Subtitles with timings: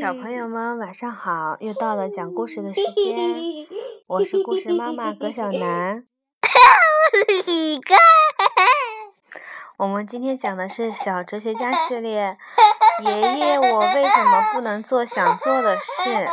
[0.00, 3.66] 小朋友们晚上好，又到了讲故事的时间，
[4.08, 6.06] 我是故事妈妈葛小楠。
[7.46, 7.94] 一个。
[9.76, 12.38] 我们今天讲的是小哲学家系列。
[13.04, 16.28] 爷爷，我为什么不能做想做的事？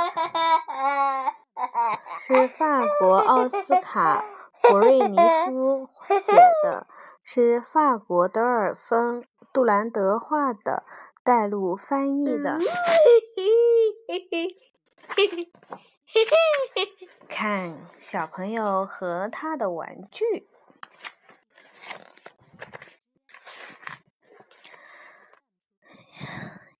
[2.17, 4.23] 是法国奥斯卡·
[4.69, 5.89] 普瑞尼夫
[6.19, 6.33] 写
[6.63, 6.87] 的，
[7.23, 9.21] 是法国德尔芬·
[9.51, 10.83] 杜兰德画的。
[11.23, 12.59] 带路翻译的，
[17.29, 20.47] 看小朋友和他的玩具。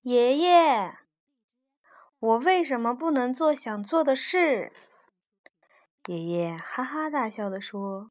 [0.02, 0.96] 爷爷，
[2.18, 4.72] 我为什么不能做想做的事？
[6.06, 8.10] 爷爷哈哈大笑地说：“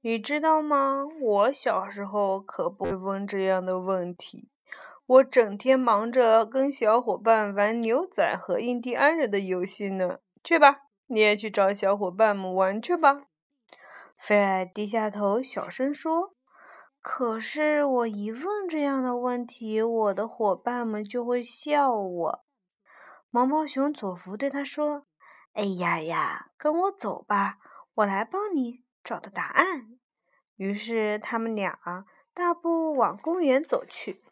[0.00, 1.04] 你知道吗？
[1.20, 4.48] 我小时候可不会问这样的问题。”
[5.06, 10.18] 我整天忙着跟小伙伴玩牛仔和印第安人的游戏呢。
[10.42, 13.22] 去吧，你也去找小伙伴们玩去吧。
[14.16, 16.34] 菲尔低下头，小声说
[17.00, 22.44] ：“可是我一问这样的问题，我的伙伴们就会笑我。”
[23.30, 25.06] 毛毛熊佐夫对他说
[25.54, 27.58] ：“哎呀呀，跟我走吧，
[27.94, 29.98] 我来帮你找到答案。”
[30.56, 31.78] 于是他们俩
[32.34, 34.22] 大步往公园走去。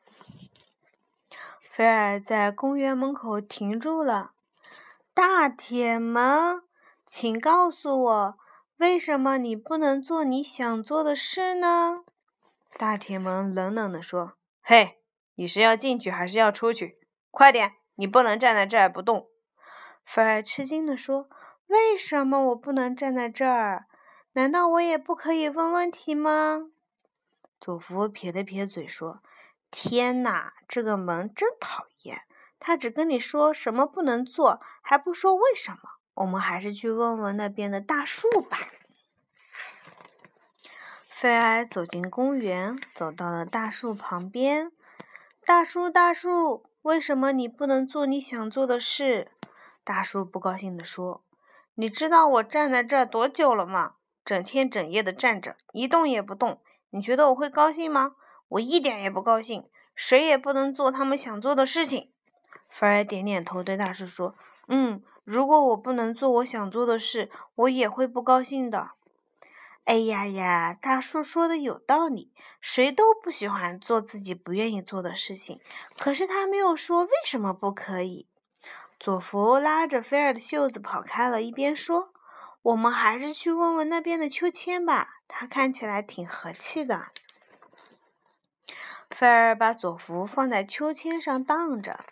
[1.77, 4.31] 菲尔在公园门口停住了。
[5.13, 6.63] 大铁门，
[7.05, 8.39] 请告诉我，
[8.77, 12.05] 为什么你不能做你想做的事呢？
[12.79, 15.01] 大铁门冷冷地说：“嘿，
[15.35, 17.01] 你是要进去还是要出去？
[17.33, 19.27] 快点，你不能站在这儿不动。”
[20.07, 21.29] 菲尔吃惊地说
[21.67, 23.87] ：“为什么我不能站在这儿？
[24.35, 26.71] 难道我也不可以问问题吗？”
[27.61, 29.21] 佐夫撇了撇嘴说。
[29.77, 32.23] 天哪，这个门真讨厌！
[32.61, 35.79] 他只跟你说什么不能做，还不说为什么。
[36.15, 38.57] 我们还是去问问那边的大树吧。
[41.09, 44.71] 菲埃走进公园，走到了大树旁边。
[45.45, 49.33] 大树，大树，为什么你不能做你想做的事？
[49.83, 51.25] 大树不高兴地说
[51.75, 53.95] ：“你知道我站在这儿多久了吗？
[54.25, 56.63] 整天整夜的站着，一动也不动。
[56.91, 58.15] 你觉得我会高兴吗？”
[58.49, 62.11] 我一点也不高兴，谁也不能做他们想做的事情。
[62.69, 64.35] 菲尔点点头，对大树说
[64.69, 68.91] ：“嗯，如果我不能做我想做的事，我也会不高兴的。”
[69.85, 75.61] 哎呀呀，大树说的有道理，谁都不喜欢做自己不愿意做的事情。
[75.99, 78.27] 可是他没有说为什么不可以。
[78.99, 82.15] 佐夫拉着菲尔的袖子跑开了，一边说
[82.63, 87.09] ：“我们还是去问问那边的秋千吧，他看起来挺和气的。”
[89.15, 92.05] 菲尔把佐福放在秋千上荡着。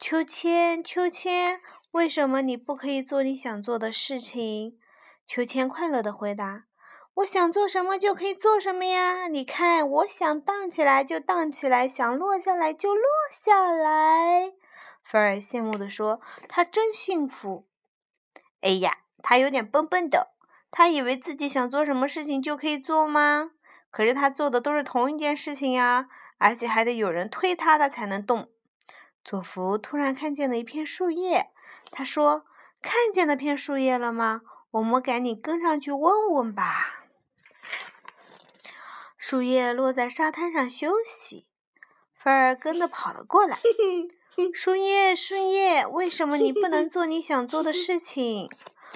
[0.00, 1.60] 秋千，秋千，
[1.92, 4.76] 为什么你不可以做你想做的事情？
[5.24, 6.64] 秋千快乐地回答
[7.14, 9.28] ：“我想做什么就可以做什么呀！
[9.28, 14.52] 你看，我想荡起来就荡起来，想落下来就落下来。”
[15.04, 17.68] 菲尔羡慕地说：“他真幸福。”
[18.62, 20.32] 哎呀，他有点笨笨的。
[20.72, 23.52] 他以为自己想做什么事情就可以做吗？
[23.92, 26.08] 可是他做的都是同一件事情呀。
[26.40, 28.50] 而且还得有人推他，他才能动。
[29.22, 31.50] 佐福突然看见了一片树叶，
[31.90, 32.46] 他说
[32.80, 34.40] ：“看见那片树叶了吗？
[34.70, 37.04] 我们赶紧跟上去问问吧。”
[39.18, 41.46] 树叶落在沙滩上休息，
[42.14, 43.58] 菲儿跟着跑了过来。
[44.54, 48.48] 树叶，树叶，为什么你不能做你想做的事情？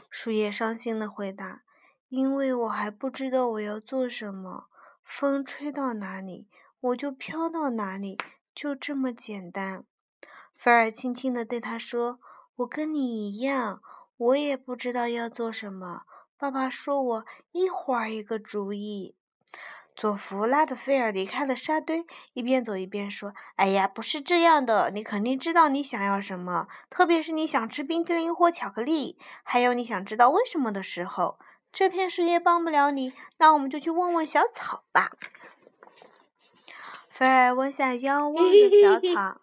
[0.09, 1.61] 树叶伤心的回答
[2.09, 4.69] ：“因为我还不知道我要做什么。
[5.05, 6.49] 风吹到哪里。”
[6.85, 8.19] 我就飘到哪里，
[8.55, 9.85] 就这么简单。
[10.55, 12.19] 菲尔轻轻地对他说
[12.57, 13.81] ：“我跟你一样，
[14.19, 16.03] 我也不知道要做什么。
[16.37, 19.15] 爸爸说我一会儿一个主意。”
[19.97, 31.39] 佐夫拉着菲尔离开了沙堆，一边走一边说：“哎呀，不是这样的，你肯定知道你想要什么，特别是你想吃冰淇淋或巧克力，还有你想知道为什么的时候。
[31.73, 35.13] 这片树叶帮不了你，那我们就去问问小草吧。”
[37.15, 39.41] 菲尔弯下腰望着小草，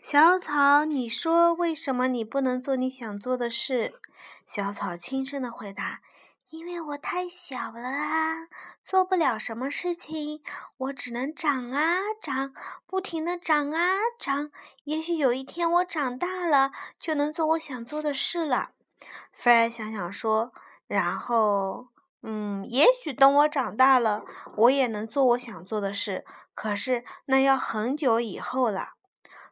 [0.00, 4.00] 小草，你说为什么你不能做你想做的事？
[4.46, 6.00] 小草轻声的回答
[6.50, 8.46] ：“因为我太小了啊，
[8.84, 10.40] 做不了什么事情。
[10.76, 12.54] 我只能长啊长，
[12.86, 14.52] 不停的长啊长。
[14.84, 18.70] 也许有一天我长大了，就能做我想做的事了。”
[19.34, 20.52] 菲尔想想说
[20.86, 21.88] ：“然后。”
[22.30, 24.22] 嗯，也许等我长大了，
[24.56, 26.26] 我也能做我想做的事。
[26.54, 28.90] 可是那要很久以后了。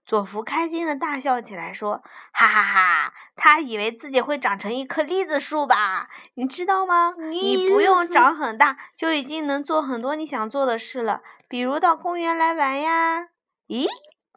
[0.05, 2.03] 佐福开心的大笑起来，说
[2.33, 3.15] ：“哈哈哈！
[3.35, 6.09] 他以为自己会长成一棵栗子树吧？
[6.35, 7.15] 你知道吗？
[7.17, 13.29] 你不用长很大，就已经能做很多你想做的事了，比如到公园来玩呀。
[13.69, 13.87] 咦，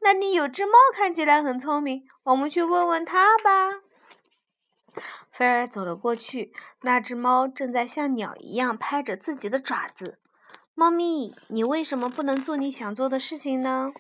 [0.02, 3.82] 那里有只猫，看起来很聪明，我们去问问它吧。”
[5.32, 10.20] 菲尔走了过去，那只猫正在像鸟一样拍着自己的爪子。
[10.74, 13.92] 猫咪，你为什么不能做你想做的事情呢？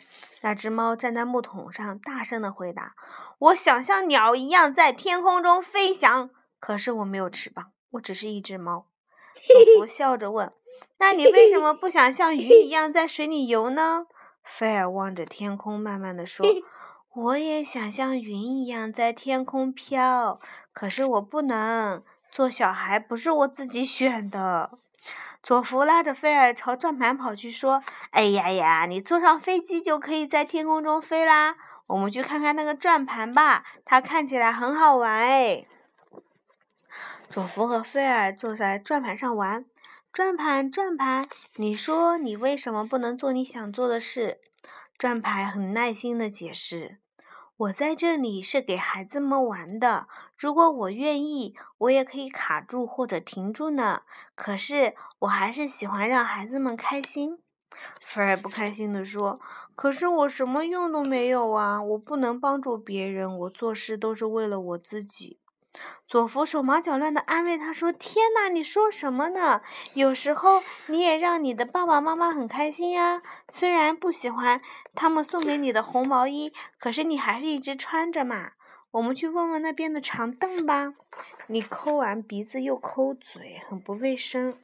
[0.41, 2.95] 那只猫站在木桶上，大声的回答
[3.39, 8.87] ：“我想像鸟一样在天空中飞翔，可是我没有翅膀，我只是一只猫。
[9.45, 10.53] ”佐夫笑着问
[10.99, 14.07] ：“那你为什么不想像鱼一样在水里游呢？”
[14.45, 16.45] 菲尔望着天空，慢慢的说
[17.13, 20.39] “我也想像云一样在天空飘，
[20.73, 22.03] 可是我不能。
[22.31, 24.77] 做小孩不是我自己选的。”
[25.41, 31.55] 佐福拉着菲尔朝转盘跑去，说：“哎呀呀，你坐上飞机就可以在天空中飞啦！
[31.87, 35.65] 我们去看看那个转盘吧，它看起来很好玩哎。”
[37.31, 39.65] 佐福和菲尔坐在转盘上玩，
[40.11, 41.25] 转盘转盘，
[41.55, 44.39] 你说你为什么不能做你想做的事？
[44.99, 46.97] 转盘很耐心的解释。
[47.55, 50.09] 我在这里是给孩子们玩的。
[50.35, 54.01] 如果我愿意，我也可以卡住或者停住呢。
[54.35, 57.39] 可是我还是喜欢让孩子们开心。
[58.01, 59.39] 菲尔不开心地说
[59.73, 61.81] ：“可是我什么用都没有啊！
[61.81, 65.39] 我不能帮助别人，我做事都是为了我自己。”
[66.07, 69.61] 佐夫手忙脚乱地安慰他说：“天哪，你说什么呢？
[69.93, 73.21] 有时候你也让你的爸爸妈妈很开心呀。
[73.47, 74.61] 虽然不喜欢
[74.95, 78.53] 他们送给你的红毛衣，可是你还是一直穿着嘛。
[78.91, 80.95] 我们去问问那边的长凳吧。
[81.45, 84.57] 你抠完鼻子又抠嘴，很不卫生。”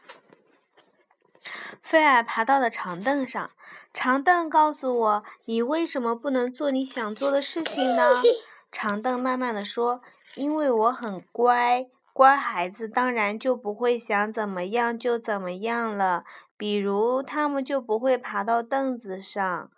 [1.84, 3.52] 菲尔爬到了长凳上，
[3.94, 8.24] 长凳告诉我：“你为什么不能做你想做的事情呢？”
[8.72, 10.02] 长凳慢慢的说。
[10.36, 16.24] 因为我很乖，乖孩子当然就不会想怎么样就怎么样了。
[16.58, 19.72] 比如，他们就不会爬到凳子上。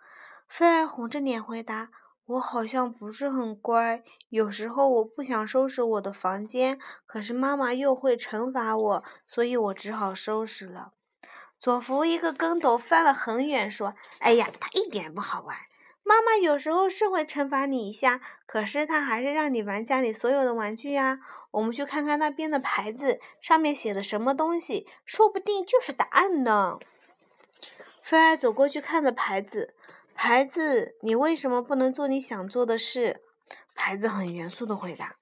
[0.48, 1.90] 菲尔红着脸回答
[2.26, 10.92] ：“我好像不是很乖，有时候我不想收拾我的房间，可是妈妈又会惩罚我，所以我只好收拾了。”
[11.58, 15.56] 佐福一个跟斗翻了很远，说：“哎呀，他一点不好玩。”
[16.08, 21.18] 妈妈有时候是会惩罚你一下，可是她还是让你玩家里所有的玩具呀。
[21.50, 26.78] 我们去看看那边的牌子，上面写的什么东西，说不定就是答案呢。
[28.00, 29.74] 菲儿走过去看着牌子，
[30.14, 33.20] 牌子，你为什么不能做你想做的事？
[33.74, 35.16] 牌子很严肃的回答：“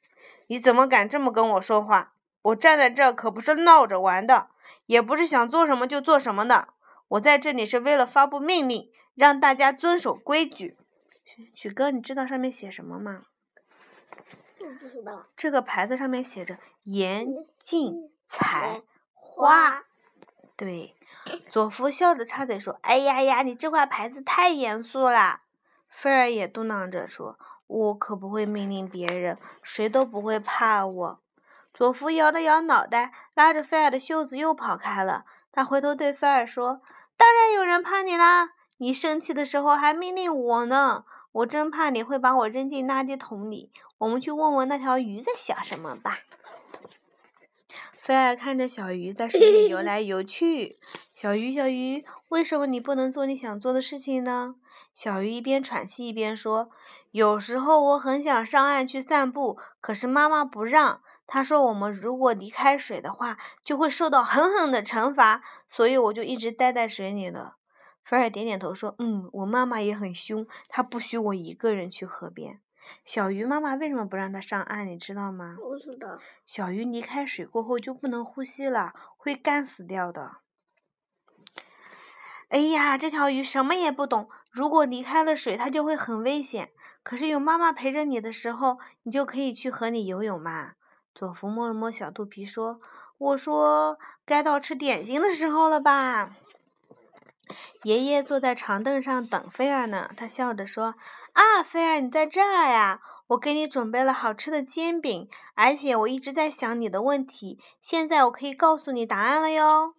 [0.47, 2.13] 你怎么敢这么跟我说话？
[2.43, 4.51] 我站在这可不是闹着玩的，
[4.87, 6.69] 也不是想做什么就做什么的。
[7.09, 10.77] 我在这里是为了发布命令。”让大家遵守规矩。
[11.55, 13.23] 许哥，你知道上面写什么吗？
[14.81, 15.27] 不知道。
[15.35, 17.27] 这个牌子上面写着“严
[17.59, 18.83] 禁采
[19.13, 19.85] 花”。
[20.57, 20.97] 对，
[21.51, 25.43] 佐夫笑着插嘴说：“哎呀呀，你这块牌子太严肃啦。”
[25.89, 31.21] 菲尔也嘟囔着说：“我可不会命令别人，谁都不会怕我。”
[31.75, 35.27] 佐夫摇了摇脑袋，拉着菲尔的袖子又跑开了。
[35.53, 36.81] 他回头对菲尔说
[37.17, 43.71] ：“当然有人怕你啦。”你生气的时候还命令我呢，我真怕你会把我扔进垃圾桶里。
[43.99, 46.19] 我们去问问那条鱼在想什么吧。
[47.95, 50.79] 菲尔看着小鱼在水里游来游去。
[51.15, 54.57] 小鱼，小鱼，为什么你不能做你想做的事情呢？
[54.93, 56.71] 小鱼一边喘气一边说
[57.11, 61.01] ：“有时候我很想上岸去散步，可是妈妈不让。
[61.27, 67.57] 她说我们如果离开水的话，就会受到狠狠的惩罚，所以我就一直待在水里了。”
[68.07, 72.61] 菲尔点点头说：“嗯，我妈妈也很凶，她不许我一个人去河边。
[73.05, 74.87] 小鱼妈妈为什么不让它上岸？
[74.87, 76.21] 你知道吗？”“不知道。
[76.47, 80.37] ”“小鱼离开水过后就不能呼吸了，会干死掉的。
[82.49, 84.29] ”“哎呀，这条鱼什么也不懂。
[84.53, 86.71] 如果离开了水，它就会很危险。
[87.03, 90.75] 可是有妈妈陪着你的时候，你就可以去河里游泳嘛。”
[91.13, 92.81] 佐夫摸了摸小肚皮说
[93.19, 96.37] ：“我说，该到吃点心的时候了吧？”
[97.85, 100.95] 爷爷坐在长凳上等菲儿呢，他笑着说
[101.33, 103.01] ：“啊，菲儿，你在这儿呀！
[103.29, 109.95] 我给你准备了好吃的煎饼，而且我一直在想你的问题，现在我可以告诉你答案了哟。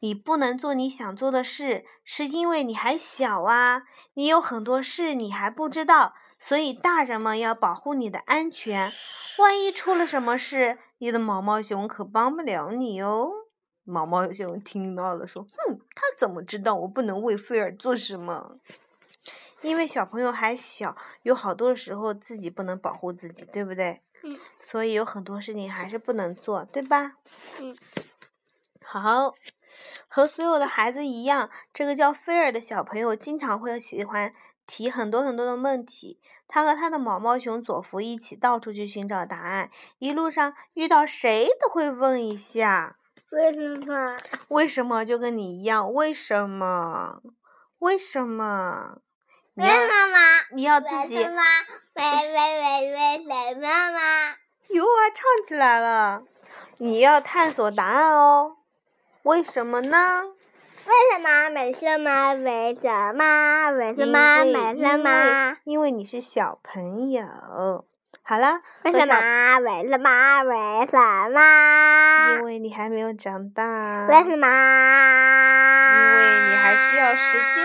[0.00, 3.82] 你不能做你想做的事，是因为你还小啊，
[4.14, 8.92] 你有很多事你还不知道，所以大人们要保护你的安全。
[9.38, 13.30] 万一出了什么事，你的毛毛熊可帮不了你哦。”
[13.84, 18.58] 毛毛熊听到了，说：“哼，他怎么知道我不能为菲尔做什么？”
[19.62, 24.00] 因为小朋友还小，有好多时候自己不能保护自己，对不对？
[24.22, 24.38] 嗯。
[24.60, 27.14] 所以有很多事情还是不能做，对吧？
[27.58, 27.76] 嗯。
[28.84, 29.34] 好，
[30.06, 34.32] 和所有的孩子一样，这个叫菲尔的小朋友经常会喜欢
[34.66, 36.20] 提很多很多的问题。
[36.46, 42.98] 他和他的毛毛熊佐福一起到处去寻找答案，一路上遇到谁都会问一下。
[43.32, 44.16] 为什么？
[44.48, 45.92] 为什么就跟你一样？
[45.92, 47.20] 为什么？
[47.78, 48.98] 为什么？
[49.54, 50.18] 为什么？
[50.52, 51.16] 你要自己。
[51.16, 51.24] 为？
[51.24, 54.36] 为为为为什么吗？
[54.68, 56.22] 哟，还唱起来了！
[56.78, 58.56] 你要探索答案哦。
[59.22, 60.22] 为什么呢？
[60.86, 61.48] 为什么？
[61.50, 62.34] 为什么？
[62.36, 63.70] 为什么？
[63.72, 64.72] 为什么？
[64.72, 65.56] 为什么？
[65.64, 67.84] 因为你是小朋友。
[68.28, 68.60] 好了。
[68.82, 69.14] 为什么？
[69.60, 70.42] 为什么？
[70.42, 70.98] 为什
[71.30, 71.40] 么？
[72.38, 74.06] 因为你还没有长大。
[74.08, 74.48] 为什么？
[75.94, 77.64] 因为你还需要时间。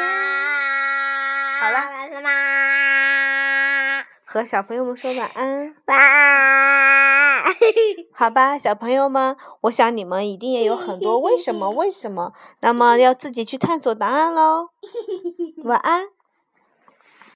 [1.60, 1.80] 好了。
[2.04, 2.30] 为什么？
[4.24, 5.74] 和小朋友们说晚安。
[5.88, 7.44] 晚安。
[8.14, 11.72] 好吧，小朋友们，我想你们一定也有很多 为什么？
[11.72, 12.34] 为什么？
[12.60, 14.70] 那么要自己去探索答案喽。
[15.64, 16.10] 晚安。